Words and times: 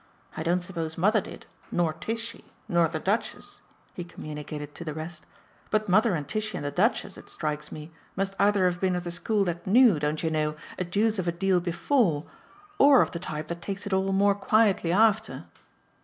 I 0.35 0.41
don't 0.41 0.61
suppose 0.61 0.97
mother 0.97 1.21
did, 1.21 1.45
nor 1.69 1.93
Tishy, 1.93 2.45
nor 2.67 2.87
the 2.87 2.97
Duchess," 2.99 3.61
he 3.93 4.03
communicated 4.03 4.73
to 4.73 4.83
the 4.83 4.95
rest; 4.95 5.27
"but 5.69 5.87
mother 5.87 6.15
and 6.15 6.27
Tishy 6.27 6.57
and 6.57 6.65
the 6.65 6.71
Duchess, 6.71 7.19
it 7.19 7.29
strikes 7.29 7.71
me, 7.71 7.91
must 8.15 8.33
either 8.39 8.65
have 8.65 8.81
been 8.81 8.95
of 8.95 9.03
the 9.03 9.11
school 9.11 9.43
that 9.43 9.67
knew, 9.67 9.99
don't 9.99 10.23
you 10.23 10.31
know? 10.31 10.55
a 10.79 10.83
deuce 10.83 11.19
of 11.19 11.27
a 11.27 11.31
deal 11.31 11.59
before, 11.59 12.25
or 12.79 13.03
of 13.03 13.11
the 13.11 13.19
type 13.19 13.47
that 13.49 13.61
takes 13.61 13.85
it 13.85 13.93
all 13.93 14.11
more 14.11 14.33
quietly 14.33 14.91
after." 14.91 15.45